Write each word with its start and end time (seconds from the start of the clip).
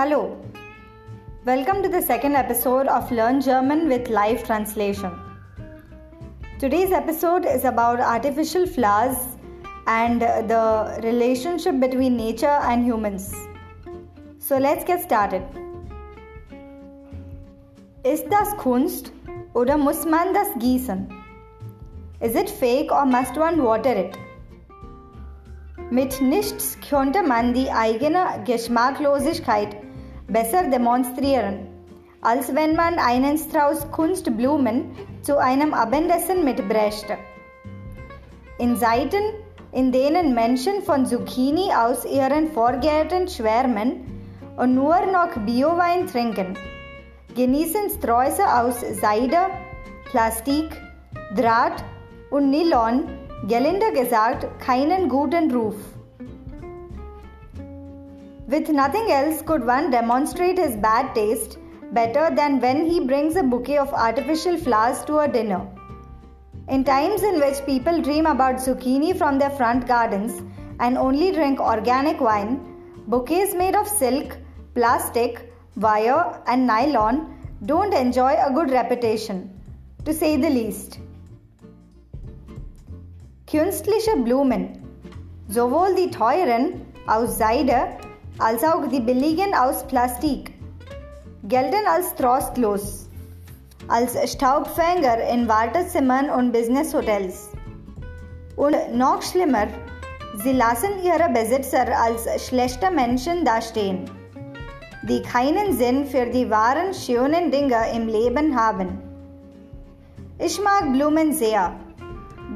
Hello. 0.00 0.34
Welcome 1.44 1.82
to 1.82 1.88
the 1.90 2.00
second 2.00 2.34
episode 2.34 2.86
of 2.86 3.10
Learn 3.12 3.42
German 3.42 3.86
with 3.86 4.08
live 4.08 4.44
translation. 4.44 5.12
Today's 6.58 6.90
episode 6.90 7.44
is 7.44 7.66
about 7.66 8.00
artificial 8.00 8.66
flowers 8.66 9.18
and 9.86 10.22
the 10.22 11.00
relationship 11.02 11.78
between 11.80 12.16
nature 12.16 12.56
and 12.70 12.82
humans. 12.82 13.34
So 14.38 14.56
let's 14.56 14.84
get 14.84 15.02
started. 15.02 15.42
Ist 18.02 18.24
das 18.30 18.56
Kunst 18.56 19.12
oder 19.52 19.76
muss 19.76 20.06
man 20.06 20.32
das 20.32 20.48
gießen? 20.60 21.12
Is 22.22 22.34
it 22.36 22.48
fake 22.48 22.90
or 22.90 23.04
must 23.04 23.36
one 23.36 23.62
water 23.62 23.94
it? 23.94 24.16
Mit 25.90 26.22
nichts 26.22 26.78
könnte 26.88 27.22
man 27.22 27.52
die 27.52 27.70
eigene 27.70 28.42
Geschmacklosigkeit 28.46 29.76
besser 30.32 30.64
demonstrieren, 30.70 31.66
als 32.20 32.54
wenn 32.54 32.76
man 32.76 32.98
einen 32.98 33.38
Strauß 33.38 33.90
Kunstblumen 33.90 34.96
zu 35.22 35.38
einem 35.38 35.74
Abendessen 35.74 36.44
mitbrächte. 36.44 37.16
In 38.58 38.76
Zeiten, 38.76 39.22
in 39.72 39.92
denen 39.92 40.34
Menschen 40.34 40.82
von 40.82 41.06
Zucchini 41.06 41.70
aus 41.74 42.04
ihren 42.04 42.52
Vorgärten 42.52 43.28
schwärmen 43.28 44.04
und 44.56 44.74
nur 44.74 44.96
noch 45.06 45.34
Biowein 45.46 46.06
trinken, 46.06 46.56
genießen 47.34 47.90
Sträuße 47.96 48.42
aus 48.44 48.80
Seide, 49.00 49.46
Plastik, 50.10 50.68
Draht 51.36 51.84
und 52.30 52.50
Nylon 52.50 53.04
gelinde 53.48 53.92
gesagt 53.92 54.46
keinen 54.60 55.08
guten 55.08 55.50
Ruf. 55.54 55.76
With 58.50 58.68
nothing 58.68 59.12
else 59.12 59.42
could 59.42 59.64
one 59.64 59.92
demonstrate 59.92 60.58
his 60.58 60.74
bad 60.74 61.14
taste 61.14 61.58
better 61.92 62.34
than 62.34 62.60
when 62.60 62.84
he 62.84 62.98
brings 62.98 63.36
a 63.36 63.44
bouquet 63.44 63.78
of 63.78 63.92
artificial 63.94 64.56
flowers 64.56 65.04
to 65.04 65.20
a 65.20 65.28
dinner. 65.28 65.68
In 66.68 66.82
times 66.82 67.22
in 67.22 67.38
which 67.38 67.64
people 67.64 68.02
dream 68.02 68.26
about 68.26 68.56
zucchini 68.56 69.16
from 69.16 69.38
their 69.38 69.50
front 69.50 69.86
gardens 69.86 70.42
and 70.80 70.98
only 70.98 71.30
drink 71.30 71.60
organic 71.60 72.20
wine, 72.20 72.58
bouquets 73.06 73.54
made 73.54 73.76
of 73.76 73.86
silk, 73.86 74.36
plastic, 74.74 75.52
wire, 75.76 76.42
and 76.48 76.66
nylon 76.66 77.38
don't 77.66 77.94
enjoy 77.94 78.34
a 78.34 78.52
good 78.52 78.72
reputation, 78.72 79.48
to 80.04 80.12
say 80.12 80.36
the 80.36 80.50
least. 80.50 80.98
Künstliche 83.46 84.16
Blumen, 84.24 84.82
sowohl 85.48 85.94
die 85.94 86.10
teuren 86.10 86.86
aus 87.06 87.38
Seide 87.38 87.99
als 88.40 88.64
auch 88.64 88.88
die 88.88 89.00
billigen 89.00 89.54
aus 89.54 89.86
Plastik, 89.86 90.52
gelten 91.44 91.86
als 91.86 92.14
trostlos, 92.14 93.06
als 93.88 94.16
Staubfänger 94.32 95.18
in 95.30 95.46
Wartezimmern 95.46 96.30
und 96.30 96.52
Businesshotels. 96.52 97.50
Und 98.56 98.76
noch 98.94 99.20
schlimmer, 99.20 99.66
sie 100.42 100.52
lassen 100.52 101.02
ihre 101.02 101.28
Besitzer 101.30 101.86
als 102.02 102.46
schlechte 102.46 102.90
Menschen 102.90 103.44
dastehen, 103.44 104.10
die 105.02 105.20
keinen 105.20 105.76
Sinn 105.76 106.06
für 106.06 106.26
die 106.26 106.48
wahren 106.48 106.94
schönen 106.94 107.50
Dinge 107.50 107.92
im 107.94 108.06
Leben 108.08 108.58
haben. 108.58 109.02
Ich 110.38 110.58
mag 110.62 110.90
Blumen 110.92 111.34
sehr, 111.34 111.74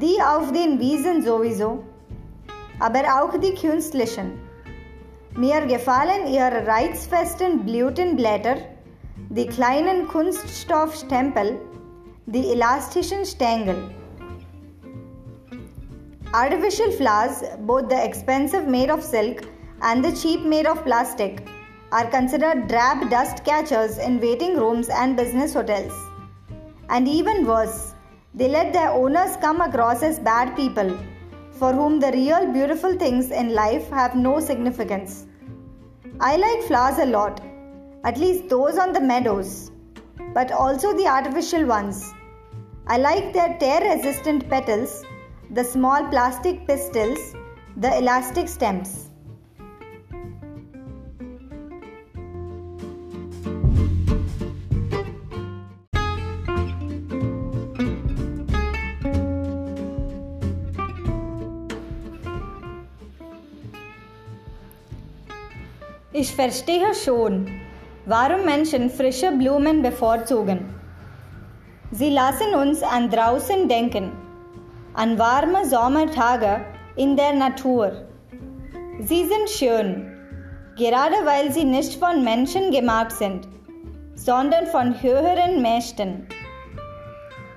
die 0.00 0.16
auf 0.22 0.50
den 0.50 0.80
Wiesen 0.80 1.20
sowieso, 1.20 1.84
aber 2.80 3.02
auch 3.20 3.38
die 3.38 3.54
künstlichen. 3.54 4.43
Mir 5.36 5.66
gefallen 5.66 6.28
ihre 6.28 6.64
reizfesten 6.64 7.64
Blütenblätter, 7.64 8.54
die 9.30 9.48
kleinen 9.48 10.06
Kunststoffstempel, 10.06 11.58
die 12.26 12.52
elastischen 12.52 13.24
Stängel. 13.24 13.74
Artificial 16.32 16.92
flowers, 16.92 17.42
both 17.66 17.88
the 17.88 17.96
expensive 17.96 18.64
made 18.68 18.92
of 18.92 19.02
silk 19.02 19.42
and 19.80 20.04
the 20.04 20.12
cheap 20.12 20.44
made 20.44 20.70
of 20.70 20.84
plastic, 20.84 21.42
are 21.90 22.08
considered 22.10 22.68
drab 22.68 23.10
dust 23.10 23.44
catchers 23.44 23.98
in 23.98 24.20
waiting 24.20 24.56
rooms 24.56 24.88
and 24.88 25.16
business 25.16 25.52
hotels. 25.52 25.92
And 26.90 27.08
even 27.08 27.44
worse, 27.44 27.94
they 28.34 28.46
let 28.46 28.72
their 28.72 28.90
owners 28.90 29.36
come 29.40 29.60
across 29.60 30.04
as 30.04 30.20
bad 30.20 30.54
people 30.54 30.96
for 31.58 31.72
whom 31.72 32.00
the 32.00 32.10
real 32.12 32.52
beautiful 32.52 32.96
things 32.98 33.30
in 33.30 33.54
life 33.54 33.88
have 33.90 34.16
no 34.16 34.40
significance. 34.40 35.26
I 36.20 36.36
like 36.36 36.62
flowers 36.62 36.98
a 36.98 37.06
lot, 37.06 37.40
at 38.04 38.18
least 38.18 38.48
those 38.48 38.78
on 38.78 38.92
the 38.92 39.00
meadows, 39.00 39.72
but 40.32 40.52
also 40.52 40.96
the 40.96 41.08
artificial 41.08 41.66
ones. 41.66 42.12
I 42.86 42.98
like 42.98 43.32
their 43.32 43.58
tear 43.58 43.96
resistant 43.96 44.48
petals, 44.48 45.04
the 45.50 45.64
small 45.64 46.06
plastic 46.08 46.68
pistils, 46.68 47.34
the 47.76 47.98
elastic 47.98 48.46
stems. 48.46 49.10
Ich 66.24 66.34
verstehe 66.34 66.94
schon, 66.94 67.50
warum 68.06 68.46
Menschen 68.46 68.88
frische 68.88 69.30
Blumen 69.32 69.82
bevorzugen. 69.82 70.60
Sie 71.90 72.08
lassen 72.08 72.54
uns 72.54 72.82
an 72.82 73.10
draußen 73.10 73.68
denken, 73.68 74.10
an 74.94 75.18
warme 75.18 75.66
Sommertage 75.66 76.64
in 76.96 77.14
der 77.14 77.34
Natur. 77.34 78.06
Sie 79.00 79.28
sind 79.32 79.50
schön, 79.50 79.90
gerade 80.78 81.18
weil 81.26 81.52
sie 81.52 81.64
nicht 81.64 81.98
von 82.02 82.24
Menschen 82.24 82.70
gemacht 82.70 83.12
sind, 83.12 83.46
sondern 84.14 84.66
von 84.68 85.02
höheren 85.02 85.60
Mächten. 85.60 86.26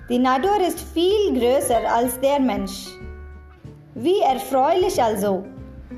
Die 0.10 0.20
Natur 0.20 0.60
ist 0.68 0.82
viel 0.94 1.40
größer 1.40 1.90
als 1.90 2.20
der 2.20 2.42
Mensch. 2.42 2.88
Wie 3.94 4.20
erfreulich 4.20 5.02
also, 5.02 5.46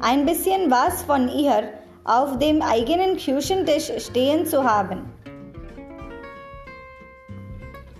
ein 0.01 0.23
bisschen 0.23 0.69
was 0.69 1.01
von 1.01 1.29
ihr 1.29 1.79
auf 2.09 2.39
dem 2.39 2.63
eigenen 2.63 3.17
Küchentisch 3.17 3.91
stehen 3.99 4.43
zu 4.47 4.63
haben. 4.63 5.13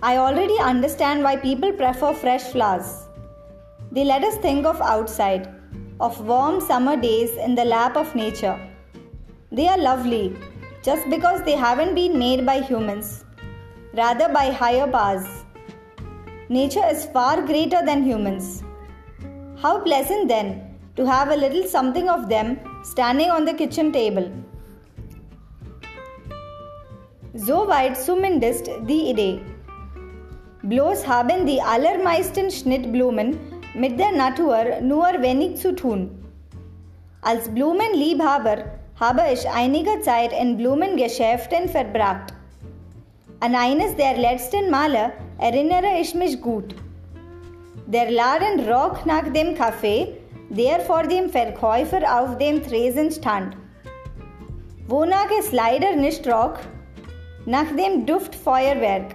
I 0.02 0.18
already 0.18 0.58
understand 0.58 1.22
why 1.22 1.36
people 1.36 1.72
prefer 1.72 2.12
fresh 2.12 2.42
flowers. 2.42 3.06
They 3.92 4.02
let 4.02 4.24
us 4.24 4.36
think 4.38 4.66
of 4.66 4.80
outside, 4.80 5.48
of 6.00 6.20
warm 6.26 6.60
summer 6.60 6.96
days 6.96 7.30
in 7.36 7.54
the 7.54 7.64
lap 7.64 7.96
of 7.96 8.16
nature. 8.16 8.58
They 9.52 9.68
are 9.68 9.78
lovely 9.78 10.34
just 10.82 11.08
because 11.08 11.44
they 11.44 11.54
haven't 11.54 11.94
been 11.94 12.18
made 12.18 12.44
by 12.44 12.62
humans, 12.62 13.24
rather 13.94 14.28
by 14.28 14.50
higher 14.50 14.88
powers. 14.88 15.28
Nature 16.48 16.86
is 16.90 17.04
far 17.06 17.42
greater 17.42 17.84
than 17.84 18.02
humans. 18.02 18.64
How 19.62 19.78
pleasant 19.78 20.26
then 20.26 20.76
to 20.96 21.06
have 21.06 21.30
a 21.30 21.36
little 21.36 21.62
something 21.68 22.08
of 22.08 22.28
them 22.28 22.58
standing 22.82 23.30
on 23.30 23.46
the 23.46 23.52
kitchen 23.52 23.92
table. 23.92 24.30
So 27.34 27.68
weit 27.68 27.96
zumindest 27.96 28.70
die 28.88 29.10
Idee. 29.10 29.40
Bloß 30.62 31.06
haben 31.06 31.46
die 31.46 31.60
allermeisten 31.60 32.50
Schnittblumen 32.50 33.38
mit 33.74 33.98
der 33.98 34.12
Natur 34.12 34.80
nur 34.82 35.06
wenig 35.20 35.56
zu 35.56 35.74
tun. 35.74 36.10
Als 37.22 37.48
Blumenliebhaber 37.48 38.64
habe 38.98 39.22
ich 39.32 39.48
einige 39.48 40.00
Zeit 40.00 40.32
in 40.32 40.56
Blumengeschäften 40.56 41.68
verbracht. 41.68 42.34
An 43.40 43.54
eines 43.54 43.94
der 43.96 44.16
letzten 44.16 44.70
Male 44.70 45.12
erinnere 45.38 46.00
ich 46.00 46.14
mich 46.14 46.40
gut. 46.40 46.74
Der 47.86 48.10
Laden 48.10 48.68
roch 48.70 49.04
nach 49.04 49.32
dem 49.32 49.54
Kaffee, 49.54 50.19
der 50.50 50.80
vor 50.80 51.04
dem 51.04 51.30
Verkäufer 51.30 52.00
auf 52.20 52.36
dem 52.38 52.62
Tresen 52.62 53.10
stand. 53.10 53.56
Wonach 54.88 55.30
es 55.38 55.52
leider 55.52 55.94
nicht 55.94 56.26
roch, 56.26 56.58
nach 57.46 57.68
dem 57.76 58.04
Duftfeuerwerk, 58.04 59.14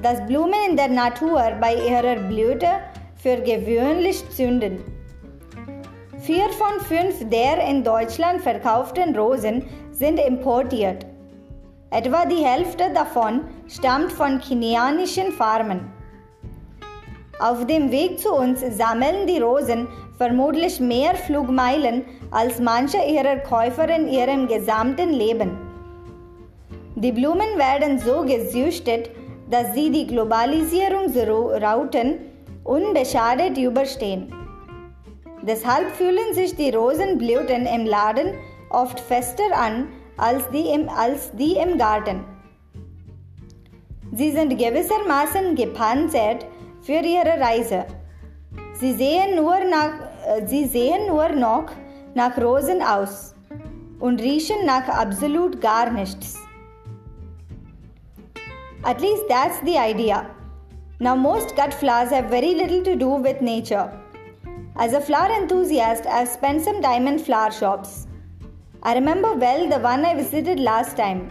das 0.00 0.24
Blumen 0.26 0.54
in 0.70 0.76
der 0.76 0.88
Natur 0.88 1.42
bei 1.60 1.74
ihrer 1.74 2.16
Blüte 2.28 2.68
für 3.16 3.36
gewöhnlich 3.36 4.28
zünden. 4.30 4.78
Vier 6.20 6.48
von 6.50 6.80
fünf 6.86 7.28
der 7.28 7.68
in 7.68 7.82
Deutschland 7.82 8.40
verkauften 8.40 9.16
Rosen 9.16 9.66
sind 9.90 10.20
importiert. 10.20 11.04
Etwa 11.90 12.24
die 12.24 12.44
Hälfte 12.44 12.84
davon 12.94 13.42
stammt 13.66 14.12
von 14.12 14.40
kenianischen 14.40 15.32
Farmen. 15.32 15.92
Auf 17.42 17.66
dem 17.66 17.90
Weg 17.90 18.20
zu 18.20 18.32
uns 18.32 18.60
sammeln 18.60 19.26
die 19.26 19.40
Rosen 19.40 19.88
vermutlich 20.16 20.78
mehr 20.78 21.16
Flugmeilen 21.16 22.04
als 22.30 22.60
manche 22.60 22.98
ihrer 22.98 23.38
Käufer 23.38 23.88
in 23.88 24.06
ihrem 24.06 24.46
gesamten 24.46 25.10
Leben. 25.10 25.58
Die 26.94 27.10
Blumen 27.10 27.58
werden 27.58 27.98
so 27.98 28.22
gezüchtet, 28.22 29.10
dass 29.50 29.74
sie 29.74 29.90
die 29.90 30.06
Globalisierungsrauten 30.06 32.20
unbeschadet 32.62 33.58
überstehen. 33.58 34.32
Deshalb 35.42 35.90
fühlen 35.96 36.34
sich 36.34 36.54
die 36.54 36.70
Rosenblüten 36.70 37.66
im 37.66 37.86
Laden 37.86 38.34
oft 38.70 39.00
fester 39.00 39.42
an 39.52 39.88
als 40.16 40.48
die 40.50 40.68
im, 40.68 40.88
als 40.88 41.32
die 41.32 41.54
im 41.54 41.76
Garten. 41.76 42.22
Sie 44.12 44.30
sind 44.30 44.56
gewissermaßen 44.56 45.56
gepanzert 45.56 46.46
für 46.82 47.00
ihre 47.00 47.40
Reise. 47.40 47.86
Sie 48.74 48.92
sehen 48.94 49.36
nur, 49.36 49.58
nach, 49.64 49.94
äh, 50.26 50.46
sie 50.46 50.66
sehen 50.66 51.06
nur 51.06 51.28
noch 51.28 51.66
nach 52.14 52.36
Rosen 52.36 52.82
aus 52.82 53.34
und 54.00 54.20
riechen 54.20 54.66
nach 54.66 54.88
absolut 54.88 55.60
gar 55.60 55.90
nichts. 55.90 56.36
At 58.84 59.00
least 59.00 59.28
that's 59.28 59.60
the 59.60 59.78
idea. 59.78 60.26
Now, 60.98 61.14
most 61.16 61.54
cut 61.56 61.72
flowers 61.72 62.10
have 62.10 62.28
very 62.30 62.54
little 62.54 62.82
to 62.82 62.96
do 62.96 63.10
with 63.10 63.40
nature. 63.40 63.92
As 64.76 64.92
a 64.92 65.00
flower 65.00 65.30
enthusiast, 65.36 66.06
I've 66.06 66.28
spent 66.28 66.62
some 66.62 66.80
time 66.80 67.06
in 67.06 67.18
flower 67.18 67.52
shops. 67.52 68.06
I 68.82 68.94
remember 68.94 69.34
well 69.34 69.68
the 69.68 69.78
one 69.78 70.04
I 70.04 70.14
visited 70.14 70.58
last 70.58 70.96
time. 70.96 71.30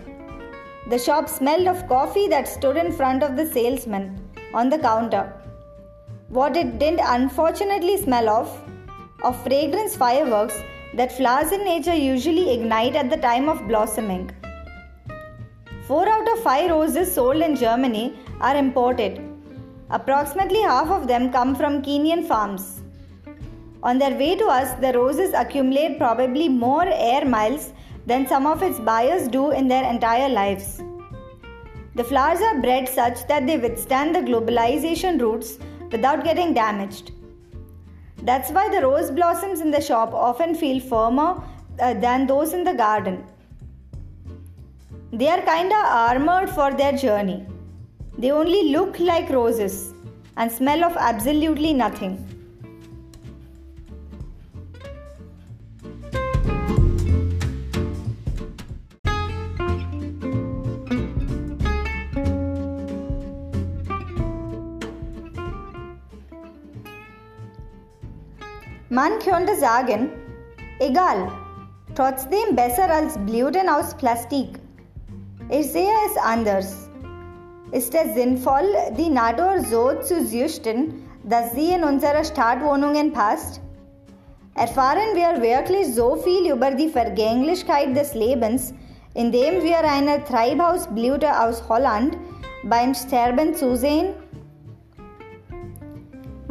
The 0.90 0.98
shop 0.98 1.28
smelled 1.28 1.68
of 1.68 1.88
coffee 1.88 2.28
that 2.30 2.48
stood 2.48 2.78
in 2.78 2.92
front 2.92 3.24
of 3.24 3.36
the 3.36 3.46
salesman 3.46 4.20
on 4.54 4.70
the 4.70 4.78
counter. 4.78 5.41
What 6.32 6.56
it 6.56 6.80
didn't 6.80 7.02
unfortunately 7.04 7.98
smell 7.98 8.30
of, 8.30 8.50
of 9.22 9.44
fragrance 9.44 9.98
fireworks 9.98 10.58
that 10.94 11.12
flowers 11.12 11.52
in 11.52 11.66
nature 11.66 11.94
usually 11.94 12.54
ignite 12.54 12.96
at 12.96 13.10
the 13.10 13.18
time 13.18 13.50
of 13.50 13.68
blossoming. 13.68 14.32
Four 15.88 16.08
out 16.08 16.32
of 16.32 16.42
five 16.42 16.72
roses 16.72 17.14
sold 17.14 17.42
in 17.42 17.58
Germany 17.58 18.18
are 18.40 18.56
imported. 18.56 19.22
Approximately 19.90 20.62
half 20.62 20.88
of 20.88 21.06
them 21.06 21.34
come 21.34 21.54
from 21.54 21.82
Kenyan 21.82 22.26
farms. 22.26 22.80
On 23.84 23.98
their 23.98 24.18
way 24.18 24.38
to 24.38 24.46
us, 24.46 24.80
the 24.80 24.94
roses 24.94 25.34
accumulate 25.34 25.98
probably 25.98 26.48
more 26.48 26.86
air 26.88 27.26
miles 27.26 27.74
than 28.06 28.26
some 28.26 28.48
of 28.48 28.64
its 28.64 28.80
buyers 28.80 29.28
do 29.28 29.52
in 29.52 29.68
their 29.68 29.84
entire 29.84 30.30
lives. 30.30 30.82
The 31.96 32.06
flowers 32.06 32.40
are 32.40 32.62
bred 32.62 32.88
such 32.88 33.28
that 33.28 33.46
they 33.46 33.58
withstand 33.58 34.16
the 34.16 34.22
globalization 34.22 35.20
routes 35.20 35.58
without 35.92 36.24
getting 36.24 36.54
damaged. 36.54 37.12
That's 38.24 38.52
why 38.52 38.70
the 38.70 38.82
rose 38.82 39.12
blossoms 39.12 39.62
in 39.62 39.72
the 39.72 39.82
shop 39.82 40.14
often 40.14 40.56
feel 40.56 40.80
firmer 40.80 41.42
uh, 41.80 41.94
than 41.96 42.28
those 42.28 42.54
in 42.54 42.64
the 42.64 42.74
garden. 42.74 43.24
They 45.12 45.28
are 45.28 45.42
kinda 45.42 45.76
armored 45.76 46.50
for 46.50 46.72
their 46.74 46.94
journey. 46.94 47.46
They 48.18 48.32
only 48.32 48.70
look 48.72 49.00
like 49.00 49.30
roses 49.30 49.94
and 50.38 50.52
smell 50.52 50.84
of 50.84 50.96
absolutely 50.98 51.74
nothing. 51.74 52.16
Man 69.02 69.18
könnte 69.18 69.56
sagen, 69.56 70.12
egal, 70.78 71.28
trotzdem 71.96 72.56
besser 72.56 72.88
als 72.88 73.18
Blüten 73.26 73.68
aus 73.68 73.96
Plastik. 73.96 74.60
Ich 75.50 75.72
sehe 75.72 75.90
es 76.08 76.18
anders. 76.24 76.88
Ist 77.72 77.96
es 77.96 78.14
sinnvoll, 78.14 78.68
die 79.00 79.10
Natur 79.10 79.62
so 79.62 80.00
zu 80.04 80.24
züchten, 80.28 81.02
dass 81.24 81.52
sie 81.54 81.72
in 81.72 81.84
unsere 81.84 82.24
Stadtwohnungen 82.24 83.12
passt? 83.12 83.60
Erfahren 84.54 85.16
wir 85.16 85.42
wirklich 85.42 85.96
so 85.96 86.18
viel 86.18 86.52
über 86.52 86.70
die 86.70 86.90
Vergänglichkeit 86.90 87.98
des 87.98 88.14
Lebens, 88.14 88.72
indem 89.16 89.64
wir 89.64 89.80
einer 89.80 90.24
Treibhausblüte 90.24 91.40
aus 91.40 91.68
Holland 91.68 92.16
beim 92.66 92.94
Sterben 92.94 93.56
zusehen? 93.56 94.14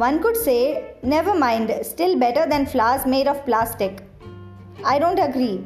One 0.01 0.19
could 0.19 0.35
say, 0.35 0.95
never 1.03 1.35
mind, 1.35 1.71
still 1.83 2.17
better 2.17 2.47
than 2.49 2.65
flowers 2.65 3.05
made 3.05 3.27
of 3.27 3.45
plastic. 3.45 4.01
I 4.83 4.97
don't 4.97 5.19
agree. 5.19 5.63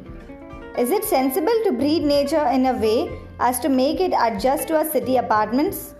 Is 0.76 0.90
it 0.90 1.04
sensible 1.04 1.58
to 1.64 1.72
breed 1.72 2.02
nature 2.02 2.46
in 2.48 2.66
a 2.66 2.74
way 2.74 3.18
as 3.40 3.58
to 3.60 3.70
make 3.70 3.98
it 3.98 4.12
adjust 4.26 4.68
to 4.68 4.76
our 4.76 4.84
city 4.84 5.16
apartments? 5.16 5.94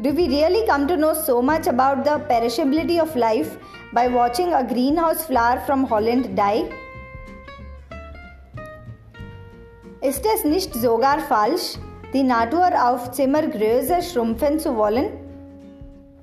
Do 0.00 0.12
we 0.12 0.26
really 0.26 0.66
come 0.66 0.88
to 0.88 0.96
know 0.96 1.14
so 1.14 1.40
much 1.40 1.68
about 1.68 2.02
the 2.02 2.18
perishability 2.32 2.98
of 2.98 3.14
life 3.14 3.56
by 3.92 4.08
watching 4.08 4.52
a 4.52 4.66
greenhouse 4.66 5.24
flower 5.26 5.62
from 5.64 5.84
Holland 5.84 6.34
die? 6.34 6.68
Ist 10.02 10.26
es 10.26 10.44
nicht 10.44 10.74
sogar 10.74 11.20
falsch, 11.20 11.76
die 12.12 12.24
Natur 12.24 12.70
auf 12.90 13.12
Zimmergröße 13.12 14.02
schrumpfen 14.02 14.58
zu 14.58 14.76
wollen? 14.76 15.21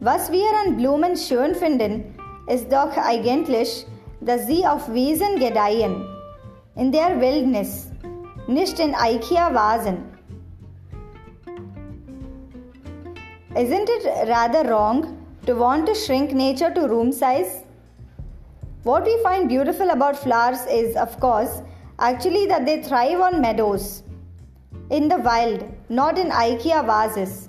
Was 0.02 0.32
wir 0.32 0.48
an 0.66 0.78
Blumen 0.78 1.18
schön 1.18 1.54
finden, 1.54 2.16
ist 2.48 2.72
doch 2.72 2.96
eigentlich, 2.96 3.86
dass 4.22 4.48
sie 4.48 4.66
auf 4.66 4.90
Wiesen 4.94 5.38
gedeihen, 5.38 6.08
in 6.76 6.94
der 6.94 7.20
Wildnis, 7.20 7.92
nicht 8.48 8.80
in 8.80 8.96
IKEA-Vasen. 8.96 9.98
Isn't 13.56 13.90
it 13.90 14.30
rather 14.30 14.70
wrong 14.70 15.18
to 15.46 15.54
want 15.54 15.86
to 15.88 15.94
shrink 15.94 16.32
nature 16.32 16.74
to 16.74 16.88
room 16.88 17.12
size? 17.12 17.66
What 18.86 19.04
we 19.04 19.22
find 19.22 19.50
beautiful 19.50 19.90
about 19.90 20.16
flowers 20.16 20.66
is, 20.72 20.96
of 20.96 21.20
course, 21.20 21.62
actually 22.00 22.48
that 22.48 22.66
they 22.66 22.82
thrive 22.82 23.20
on 23.20 23.42
meadows, 23.42 24.04
in 24.92 25.10
the 25.10 25.18
wild, 25.18 25.66
not 25.90 26.18
in 26.18 26.30
IKEA 26.30 26.86
vases. 26.86 27.49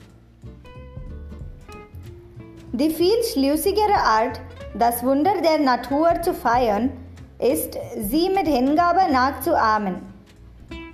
Die 2.80 2.88
viel 2.88 3.22
schlüssigere 3.30 3.94
Art, 3.94 4.40
das 4.72 5.04
Wunder 5.04 5.34
der 5.44 5.58
Natur 5.58 6.22
zu 6.22 6.32
feiern, 6.32 6.90
ist, 7.38 7.76
sie 7.98 8.30
mit 8.30 8.46
Hingabe 8.46 9.12
nachzuahmen 9.12 9.96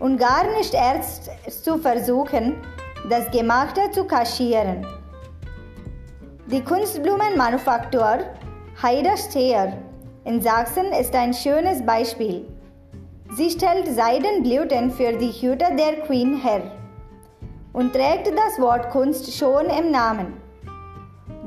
und 0.00 0.18
gar 0.18 0.50
nicht 0.58 0.74
erst 0.74 1.30
zu 1.62 1.78
versuchen, 1.78 2.56
das 3.08 3.30
Gemachte 3.30 3.88
zu 3.92 4.04
kaschieren. 4.04 4.84
Die 6.50 6.60
Kunstblumenmanufaktur 6.60 8.18
Heider 8.82 9.16
Steyer 9.16 9.74
in 10.24 10.42
Sachsen 10.42 10.86
ist 10.86 11.14
ein 11.14 11.32
schönes 11.32 11.86
Beispiel. 11.86 12.48
Sie 13.36 13.48
stellt 13.48 13.86
Seidenblüten 13.86 14.90
für 14.90 15.12
die 15.12 15.30
Hüte 15.30 15.66
der 15.78 16.00
Queen 16.04 16.42
her 16.42 16.62
und 17.72 17.92
trägt 17.92 18.26
das 18.26 18.58
Wort 18.58 18.90
Kunst 18.90 19.32
schon 19.32 19.66
im 19.66 19.92
Namen. 19.92 20.45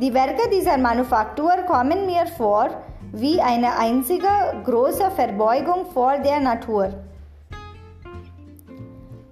Die 0.01 0.13
Werke 0.13 0.49
dieser 0.49 0.77
Manufaktur 0.77 1.51
kommen 1.67 2.05
mir 2.05 2.25
vor 2.25 2.69
wie 3.11 3.41
eine 3.41 3.77
einzige 3.77 4.29
große 4.63 5.11
Verbeugung 5.11 5.87
vor 5.93 6.17
der 6.19 6.39
Natur. 6.39 6.93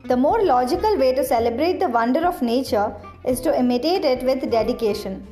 The 0.10 0.18
more 0.18 0.44
logical 0.44 1.00
way 1.00 1.16
to 1.16 1.24
celebrate 1.24 1.80
the 1.80 1.88
wonder 1.88 2.28
of 2.28 2.42
nature 2.42 2.94
is 3.24 3.40
to 3.44 3.58
imitate 3.58 4.04
it 4.04 4.24
with 4.24 4.42
dedication 4.52 5.26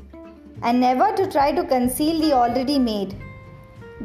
and 0.61 0.79
never 0.79 1.13
to 1.17 1.27
try 1.27 1.51
to 1.51 1.65
conceal 1.65 2.21
the 2.21 2.31
already 2.31 2.79
made. 2.79 3.13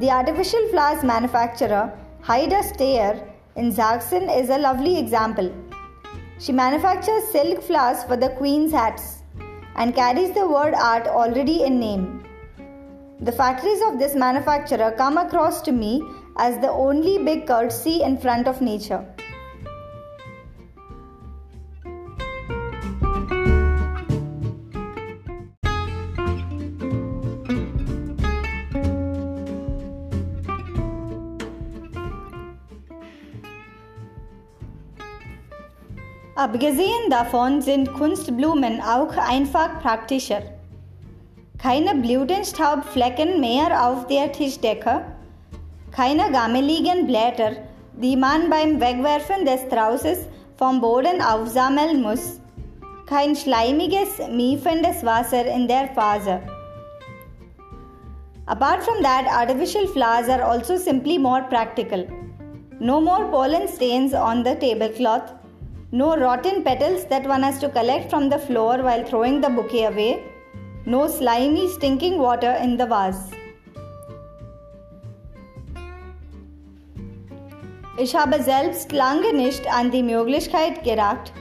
The 0.00 0.10
artificial 0.10 0.66
flowers 0.72 1.04
manufacturer 1.04 1.92
Haida 2.22 2.60
Steyer 2.64 3.24
in 3.54 3.70
Sachsen 3.70 4.28
is 4.28 4.50
a 4.50 4.58
lovely 4.58 4.98
example. 4.98 5.52
She 6.40 6.50
manufactures 6.50 7.30
silk 7.30 7.62
flowers 7.62 8.02
for 8.02 8.16
the 8.16 8.30
queen's 8.30 8.72
hats 8.72 9.19
and 9.76 9.94
carries 9.94 10.32
the 10.32 10.46
word 10.46 10.74
art 10.74 11.06
already 11.06 11.62
in 11.62 11.78
name. 11.80 12.24
The 13.20 13.32
factories 13.32 13.82
of 13.86 13.98
this 13.98 14.14
manufacturer 14.14 14.92
come 14.96 15.18
across 15.18 15.60
to 15.62 15.72
me 15.72 16.02
as 16.36 16.58
the 16.60 16.70
only 16.70 17.18
big 17.18 17.46
courtesy 17.46 18.02
in 18.02 18.16
front 18.16 18.48
of 18.48 18.60
nature. 18.60 19.04
Abgesehen 36.40 37.10
davon 37.10 37.60
sind 37.60 37.92
Kunstblumen 37.92 38.80
auch 38.80 39.14
einfach 39.14 39.78
praktischer. 39.82 40.40
Keine 41.58 41.94
Blütenstaubflecken 41.94 43.40
mehr 43.40 43.86
auf 43.86 44.06
der 44.06 44.32
Tischdecke, 44.32 45.02
keine 45.92 46.32
gammeligen 46.32 47.06
Blätter, 47.06 47.56
die 47.92 48.16
man 48.16 48.48
beim 48.48 48.80
Wegwerfen 48.80 49.44
des 49.44 49.60
Straußes 49.66 50.28
vom 50.56 50.80
Boden 50.80 51.20
aufsammeln 51.20 52.00
muss, 52.00 52.40
kein 53.04 53.36
schleimiges, 53.36 54.16
miefendes 54.30 55.04
Wasser 55.04 55.44
in 55.44 55.68
der 55.68 55.88
Phase. 55.88 56.40
Apart 58.46 58.82
from 58.82 59.02
that, 59.02 59.26
artificial 59.30 59.86
flowers 59.88 60.30
are 60.30 60.42
also 60.50 60.78
simply 60.78 61.18
more 61.18 61.42
practical. 61.50 62.06
No 62.78 62.98
more 62.98 63.26
pollen 63.30 63.68
stains 63.68 64.14
on 64.14 64.42
the 64.42 64.54
tablecloth, 64.54 65.34
no 65.92 66.16
rotten 66.16 66.62
petals 66.62 67.04
that 67.06 67.26
one 67.26 67.42
has 67.42 67.58
to 67.58 67.68
collect 67.68 68.10
from 68.10 68.28
the 68.28 68.38
floor 68.38 68.78
while 68.78 69.04
throwing 69.04 69.40
the 69.40 69.50
bouquet 69.50 69.86
away, 69.86 70.22
no 70.86 71.08
slimy, 71.08 71.68
stinking 71.68 72.18
water 72.18 72.52
in 72.62 72.76
the 72.76 72.86
vase. 72.86 73.32
Ich 77.98 78.14
habe 78.14 78.42
selbst 78.42 78.92
lange 78.92 79.34
nicht 79.34 79.66
an 79.70 79.90
die 79.90 80.02
Möglichkeit 80.02 80.84
gedacht, 80.84 81.32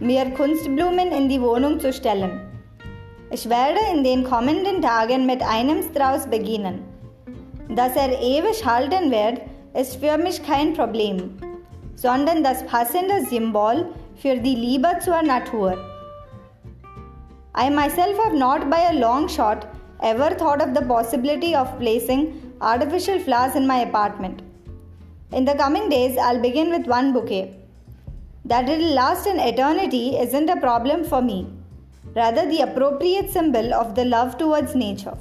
mir 0.00 0.24
Kunstblumen 0.30 1.12
in 1.12 1.28
die 1.28 1.40
Wohnung 1.40 1.78
zu 1.78 1.92
stellen. 1.92 2.40
Ich 3.30 3.48
werde 3.48 3.78
in 3.92 4.02
den 4.02 4.24
kommenden 4.24 4.80
Tagen 4.80 5.26
mit 5.26 5.42
einem 5.42 5.82
Strauß 5.82 6.28
beginnen. 6.28 6.82
Dass 7.68 7.94
er 7.94 8.18
ewig 8.20 8.64
halten 8.64 9.10
wird, 9.10 9.42
ist 9.74 9.96
für 10.02 10.16
mich 10.16 10.42
kein 10.42 10.72
Problem, 10.72 11.36
sondern 12.02 12.44
das 12.44 12.62
passende 12.64 13.24
Symbol 13.28 13.86
für 14.16 14.36
die 14.36 14.54
Liebe 14.54 14.88
zur 15.00 15.22
Natur. 15.22 15.76
I 17.54 17.70
myself 17.70 18.16
have 18.24 18.36
not 18.36 18.70
by 18.70 18.80
a 18.90 18.92
long 18.92 19.28
shot 19.28 19.66
ever 20.00 20.30
thought 20.30 20.62
of 20.62 20.74
the 20.74 20.86
possibility 20.86 21.56
of 21.56 21.76
placing 21.80 22.20
artificial 22.60 23.18
flowers 23.18 23.56
in 23.56 23.66
my 23.66 23.78
apartment. 23.80 24.42
In 25.32 25.44
the 25.44 25.54
coming 25.54 25.88
days, 25.88 26.16
I'll 26.16 26.40
begin 26.40 26.70
with 26.70 26.86
one 26.86 27.12
bouquet. 27.12 27.56
That 28.44 28.68
it'll 28.68 28.94
last 28.94 29.26
an 29.26 29.40
eternity 29.40 30.16
isn't 30.16 30.48
a 30.48 30.60
problem 30.60 31.04
for 31.04 31.20
me, 31.20 31.48
rather, 32.14 32.46
the 32.48 32.60
appropriate 32.60 33.30
symbol 33.30 33.74
of 33.74 33.96
the 33.96 34.04
love 34.04 34.38
towards 34.38 34.76
nature. 34.76 35.16